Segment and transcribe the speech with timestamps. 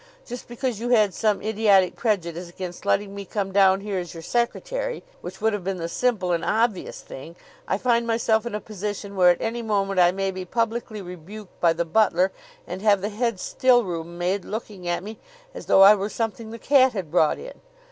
[0.25, 4.23] Just because you had some idiotic prejudice against letting me come down here as your
[4.23, 7.35] secretary, which would have been the simple and obvious thing,
[7.67, 11.61] I find myself in a position where at any moment I may be publicly rebuked
[11.61, 12.31] by the butler
[12.65, 15.19] and have the head stillroom maid looking at me
[15.53, 17.61] as though I were something the cat had brought in."